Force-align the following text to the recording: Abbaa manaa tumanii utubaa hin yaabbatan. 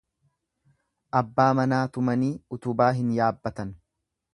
Abbaa 1.21 1.47
manaa 1.61 1.83
tumanii 1.99 2.33
utubaa 2.59 2.89
hin 3.01 3.17
yaabbatan. 3.23 3.81